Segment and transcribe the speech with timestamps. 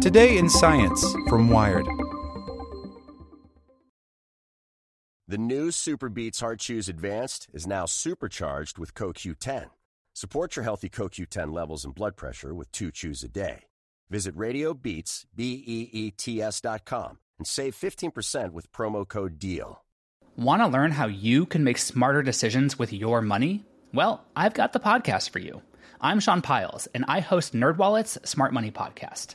[0.00, 1.86] Today in Science from Wired.
[5.28, 9.66] The new Super Beets Heart Chews Advanced is now supercharged with CoQ10.
[10.14, 13.64] Support your healthy CoQ10 levels and blood pressure with two chews a day.
[14.08, 19.84] Visit RadioBeets, B-E-E-T-S dot com and save 15% with promo code DEAL.
[20.36, 23.66] Want to learn how you can make smarter decisions with your money?
[23.92, 25.60] Well, I've got the podcast for you.
[26.02, 29.34] I'm Sean Pyles, and I host NerdWallet's Smart Money Podcast.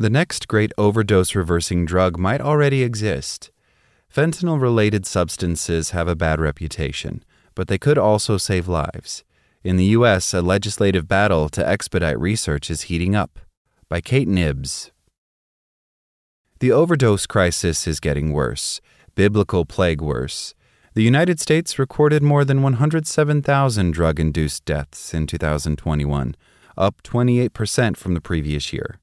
[0.00, 3.50] The next great overdose reversing drug might already exist.
[4.10, 7.22] Fentanyl related substances have a bad reputation,
[7.54, 9.24] but they could also save lives.
[9.62, 13.40] In the U.S., a legislative battle to expedite research is heating up.
[13.90, 14.90] By Kate Knibbs.
[16.60, 18.80] The overdose crisis is getting worse,
[19.14, 20.54] biblical plague worse.
[20.94, 26.36] The United States recorded more than 107,000 drug induced deaths in 2021,
[26.78, 28.99] up 28% from the previous year.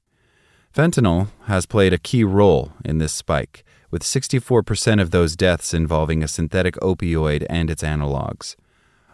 [0.74, 6.22] Fentanyl has played a key role in this spike, with 64% of those deaths involving
[6.22, 8.54] a synthetic opioid and its analogs.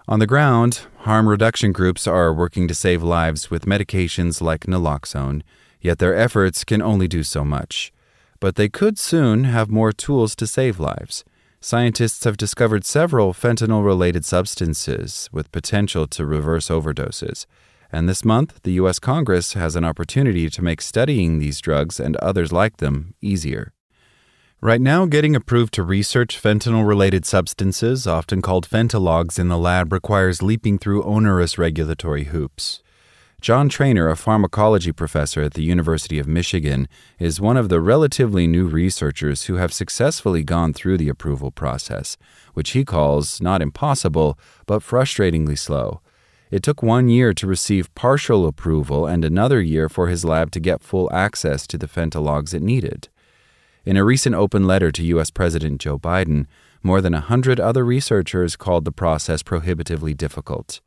[0.07, 5.43] On the ground, harm reduction groups are working to save lives with medications like naloxone,
[5.81, 7.93] yet their efforts can only do so much.
[8.41, 11.25] But they could soon have more tools to save lives.
[11.61, 17.47] Scientists have discovered several fentanyl related substances with potential to reverse overdoses.
[17.95, 18.99] And this month, the U.S.
[18.99, 23.73] Congress has an opportunity to make studying these drugs and others like them easier.
[24.61, 29.93] Right now, getting approved to research fentanyl related substances, often called fentalogs, in the lab
[29.93, 32.83] requires leaping through onerous regulatory hoops.
[33.41, 36.89] John Traynor, a pharmacology professor at the University of Michigan,
[37.21, 42.17] is one of the relatively new researchers who have successfully gone through the approval process,
[42.55, 46.01] which he calls not impossible, but frustratingly slow.
[46.55, 50.61] It took one year to receive partial approval and another year for his lab to
[50.61, 53.09] get full access to the fentalogs it needed.
[53.85, 55.33] In a recent open letter to U.S.
[55.33, 56.47] President Joe Biden,
[56.81, 60.81] more than a hundred other researchers called the process prohibitively difficult.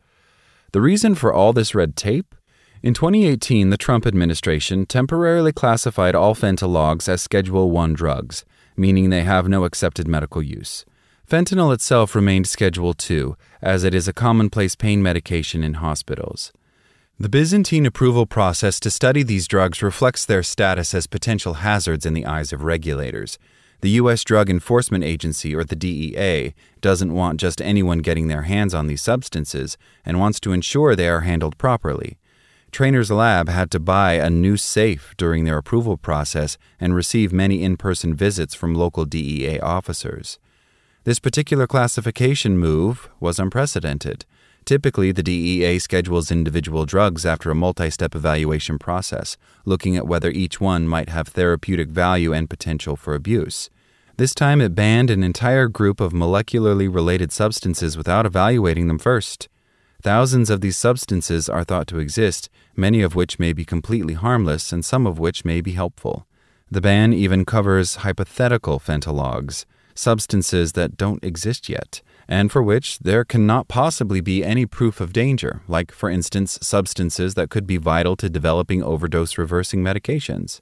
[0.72, 2.34] The reason for all this red tape?
[2.82, 8.46] In 2018, the Trump administration temporarily classified all fentalogs as Schedule 1 drugs,
[8.78, 10.86] meaning they have no accepted medical use.
[11.30, 16.54] Fentanyl itself remained Schedule II, as it is a commonplace pain medication in hospitals.
[17.20, 22.14] The Byzantine approval process to study these drugs reflects their status as potential hazards in
[22.14, 23.38] the eyes of regulators.
[23.82, 24.24] The U.S.
[24.24, 29.02] Drug Enforcement Agency, or the DEA, doesn't want just anyone getting their hands on these
[29.02, 32.18] substances and wants to ensure they are handled properly.
[32.72, 37.64] Traynor's Lab had to buy a new safe during their approval process and receive many
[37.64, 40.40] in person visits from local DEA officers.
[41.08, 44.26] This particular classification move was unprecedented.
[44.66, 50.30] Typically, the DEA schedules individual drugs after a multi step evaluation process, looking at whether
[50.32, 53.70] each one might have therapeutic value and potential for abuse.
[54.18, 59.48] This time, it banned an entire group of molecularly related substances without evaluating them first.
[60.02, 64.74] Thousands of these substances are thought to exist, many of which may be completely harmless
[64.74, 66.28] and some of which may be helpful.
[66.70, 69.64] The ban even covers hypothetical fentalogs
[69.98, 75.14] substances that don't exist yet, and for which there cannot possibly be any proof of
[75.14, 80.62] danger, like, for instance, substances that could be vital to developing overdose reversing medications.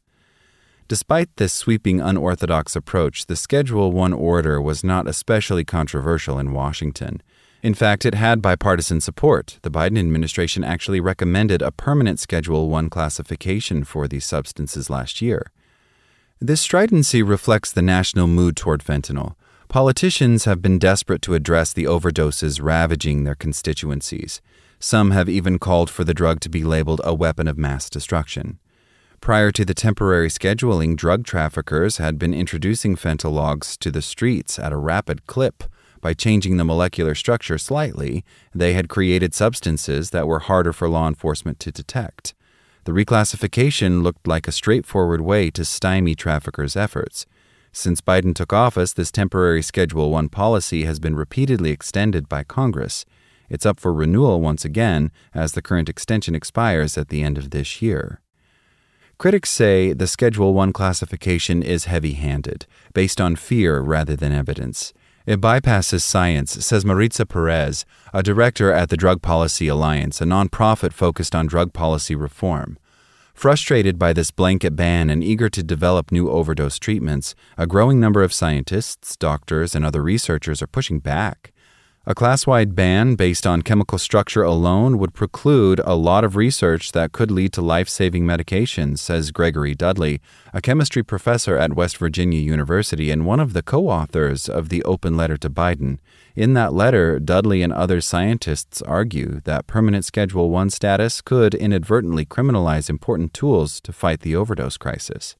[0.87, 7.23] Despite this sweeping unorthodox approach, the Schedule 1 order was not especially controversial in Washington.
[7.63, 9.57] In fact, it had bipartisan support.
[9.63, 15.51] The Biden administration actually recommended a permanent Schedule 1 classification for these substances last year.
[16.41, 19.35] This stridency reflects the national mood toward fentanyl.
[19.69, 24.41] Politicians have been desperate to address the overdoses ravaging their constituencies.
[24.77, 28.59] Some have even called for the drug to be labeled a weapon of mass destruction.
[29.21, 34.73] Prior to the temporary scheduling, drug traffickers had been introducing fentalogs to the streets at
[34.73, 35.63] a rapid clip.
[36.01, 41.07] By changing the molecular structure slightly, they had created substances that were harder for law
[41.07, 42.33] enforcement to detect.
[42.85, 47.25] The reclassification looked like a straightforward way to stymie traffickers' efforts.
[47.71, 53.03] Since Biden took office, this temporary Schedule 1 policy has been repeatedly extended by Congress.
[53.49, 57.49] It's up for renewal once again as the current extension expires at the end of
[57.49, 58.21] this year.
[59.17, 64.93] Critics say the Schedule 1 classification is heavy handed, based on fear rather than evidence.
[65.25, 67.83] It bypasses science, says Maritza Perez,
[68.13, 72.77] a director at the Drug Policy Alliance, a nonprofit focused on drug policy reform.
[73.33, 78.21] Frustrated by this blanket ban and eager to develop new overdose treatments, a growing number
[78.21, 81.51] of scientists, doctors, and other researchers are pushing back.
[82.07, 86.91] A class wide ban based on chemical structure alone would preclude a lot of research
[86.91, 90.21] that could lead to life saving medications, says Gregory Dudley,
[90.53, 94.83] a chemistry professor at West Virginia University and one of the co authors of the
[94.83, 95.97] open letter to Biden.
[96.35, 102.23] In that letter, Dudley and other scientists argue that permanent Schedule 1 status could inadvertently
[102.23, 105.35] criminalize important tools to fight the overdose crisis.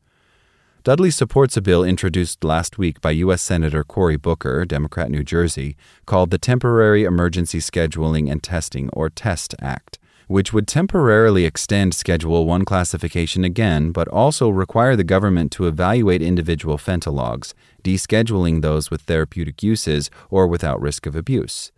[0.86, 3.42] Dudley supports a bill introduced last week by U.S.
[3.42, 9.56] Senator Cory Booker, Democrat, New Jersey, called the Temporary Emergency Scheduling and Testing, or TEST
[9.60, 9.98] Act,
[10.28, 16.22] which would temporarily extend Schedule 1 classification again, but also require the government to evaluate
[16.22, 21.72] individual fentalogs, descheduling those with therapeutic uses or without risk of abuse.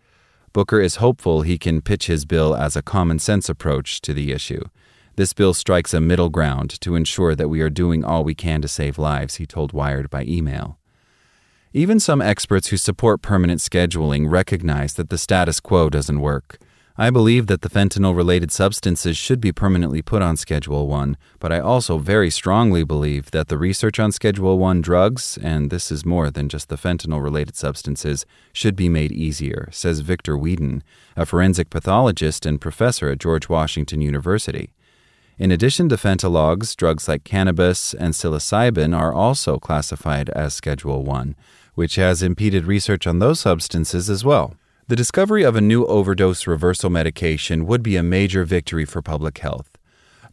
[0.52, 4.32] Booker is hopeful he can pitch his bill as a common sense approach to the
[4.32, 4.64] issue.
[5.18, 8.62] This bill strikes a middle ground to ensure that we are doing all we can
[8.62, 10.78] to save lives, he told Wired by email.
[11.72, 16.60] Even some experts who support permanent scheduling recognize that the status quo doesn't work.
[16.96, 21.50] I believe that the fentanyl related substances should be permanently put on Schedule 1, but
[21.50, 26.06] I also very strongly believe that the research on Schedule 1 drugs, and this is
[26.06, 30.82] more than just the fentanyl related substances, should be made easier, says Victor Weedn,
[31.16, 34.70] a forensic pathologist and professor at George Washington University.
[35.38, 41.36] In addition to fentalogs, drugs like cannabis and psilocybin are also classified as Schedule 1,
[41.76, 44.54] which has impeded research on those substances as well.
[44.88, 49.38] The discovery of a new overdose reversal medication would be a major victory for public
[49.38, 49.78] health.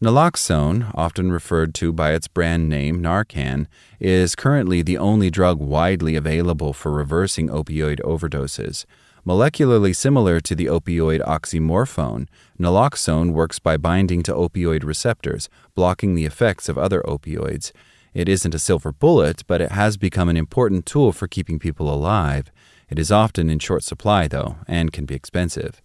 [0.02, 3.68] Naloxone, often referred to by its brand name Narcan,
[4.00, 8.84] is currently the only drug widely available for reversing opioid overdoses.
[9.26, 12.28] Molecularly similar to the opioid oxymorphone,
[12.60, 17.72] naloxone works by binding to opioid receptors, blocking the effects of other opioids.
[18.14, 21.92] It isn't a silver bullet, but it has become an important tool for keeping people
[21.92, 22.52] alive.
[22.88, 25.82] It is often in short supply, though, and can be expensive.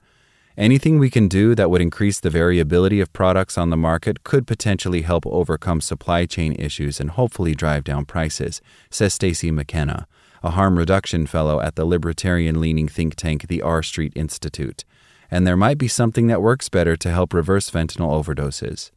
[0.55, 4.45] Anything we can do that would increase the variability of products on the market could
[4.45, 8.61] potentially help overcome supply chain issues and hopefully drive down prices,
[8.91, 10.07] says Stacey McKenna,
[10.43, 14.83] a harm reduction fellow at the libertarian leaning think tank the R Street Institute.
[15.29, 18.91] And there might be something that works better to help reverse fentanyl overdoses.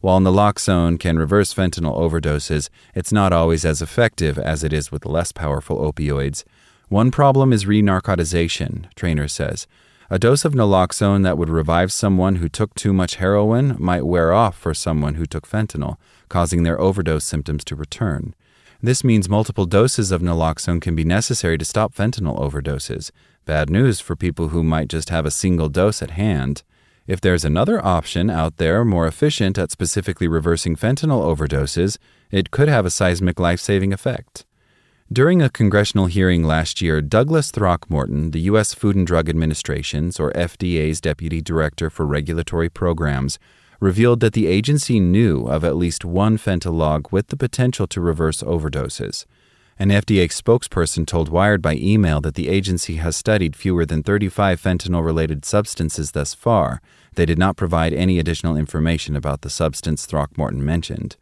[0.00, 5.04] While naloxone can reverse fentanyl overdoses, it's not always as effective as it is with
[5.04, 6.44] less powerful opioids.
[6.88, 9.66] One problem is re narcotization, Traynor says.
[10.10, 14.32] A dose of naloxone that would revive someone who took too much heroin might wear
[14.32, 15.98] off for someone who took fentanyl,
[16.30, 18.34] causing their overdose symptoms to return.
[18.80, 23.10] This means multiple doses of naloxone can be necessary to stop fentanyl overdoses.
[23.44, 26.62] Bad news for people who might just have a single dose at hand.
[27.08, 31.98] If there's another option out there more efficient at specifically reversing fentanyl overdoses,
[32.30, 34.44] it could have a seismic life saving effect.
[35.12, 38.74] During a congressional hearing last year, Douglas Throckmorton, the U.S.
[38.74, 43.40] Food and Drug Administration's or FDA's Deputy Director for Regulatory Programs,
[43.80, 48.42] revealed that the agency knew of at least one fentalog with the potential to reverse
[48.42, 49.24] overdoses.
[49.80, 54.60] An FDA spokesperson told Wired by email that the agency has studied fewer than 35
[54.60, 56.82] fentanyl related substances thus far.
[57.14, 61.16] They did not provide any additional information about the substance Throckmorton mentioned.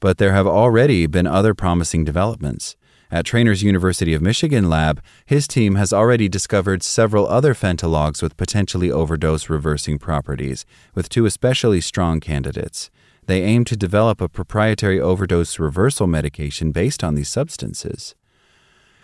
[0.00, 2.74] But there have already been other promising developments.
[3.12, 8.36] At Traynor's University of Michigan lab, his team has already discovered several other fentalogs with
[8.36, 10.64] potentially overdose reversing properties,
[10.94, 12.88] with two especially strong candidates.
[13.26, 18.14] They aim to develop a proprietary overdose reversal medication based on these substances.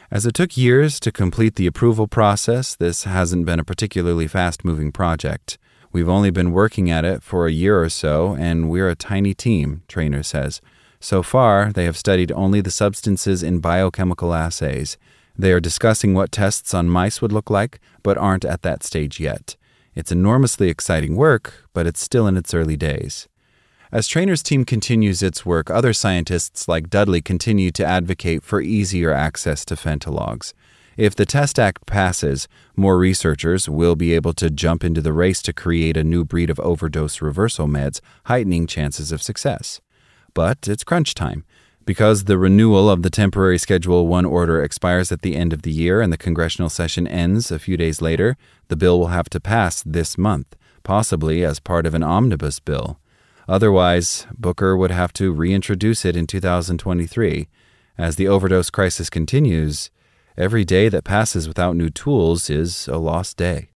[0.08, 4.64] As it took years to complete the approval process, this hasn't been a particularly fast
[4.64, 5.58] moving project.
[5.90, 9.34] We've only been working at it for a year or so, and we're a tiny
[9.34, 10.60] team, Traynor says.
[11.06, 14.98] So far, they have studied only the substances in biochemical assays.
[15.38, 19.20] They are discussing what tests on mice would look like, but aren't at that stage
[19.20, 19.54] yet.
[19.94, 23.28] It's enormously exciting work, but it's still in its early days.
[23.92, 29.12] As Traynor's team continues its work, other scientists like Dudley continue to advocate for easier
[29.12, 30.54] access to fentalogs.
[30.96, 35.40] If the Test Act passes, more researchers will be able to jump into the race
[35.42, 39.80] to create a new breed of overdose reversal meds, heightening chances of success.
[40.36, 41.46] But it's crunch time.
[41.86, 45.70] Because the renewal of the temporary Schedule 1 order expires at the end of the
[45.70, 48.36] year and the congressional session ends a few days later,
[48.68, 53.00] the bill will have to pass this month, possibly as part of an omnibus bill.
[53.48, 57.48] Otherwise, Booker would have to reintroduce it in 2023.
[57.96, 59.90] As the overdose crisis continues,
[60.36, 63.70] every day that passes without new tools is a lost day.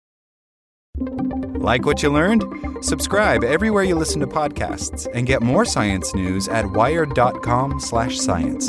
[1.61, 2.45] Like what you learned?
[2.83, 8.69] Subscribe everywhere you listen to podcasts and get more science news at wired.com/science.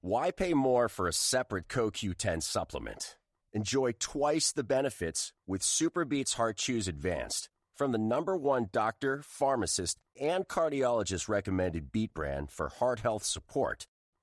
[0.00, 3.16] Why pay more for a separate CoQ10 supplement?
[3.52, 9.98] Enjoy twice the benefits with SuperBeets Heart Chews Advanced from the number one doctor, pharmacist,
[10.20, 13.86] and cardiologist recommended beet brand for heart health support.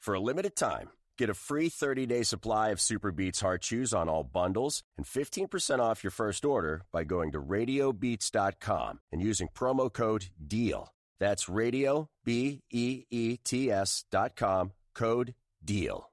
[0.00, 0.88] For a limited time,
[1.18, 5.78] get a free 30 day supply of SuperBeets Heart Chews on all bundles and 15%
[5.78, 10.94] off your first order by going to radiobeets.com and using promo code DEAL.
[11.18, 16.09] That's radio, B E E T S dot com, code DEAL.